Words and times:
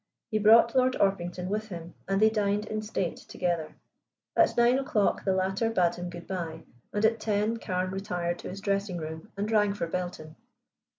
He 0.31 0.39
brought 0.39 0.73
Lord 0.75 0.95
Orpington 0.99 1.47
with 1.47 1.67
him, 1.67 1.93
and 2.07 2.19
they 2.19 2.31
dined 2.31 2.65
in 2.65 2.81
state 2.81 3.17
together. 3.17 3.75
At 4.35 4.57
nine 4.57 4.79
o'clock 4.79 5.23
the 5.25 5.33
latter 5.35 5.69
bade 5.69 5.93
him 5.93 6.09
good 6.09 6.25
bye, 6.25 6.63
and 6.91 7.05
at 7.05 7.19
ten 7.19 7.57
Carne 7.57 7.91
retired 7.91 8.39
to 8.39 8.49
his 8.49 8.61
dressing 8.61 8.97
room 8.97 9.31
and 9.37 9.51
rang 9.51 9.75
for 9.75 9.85
Belton. 9.85 10.37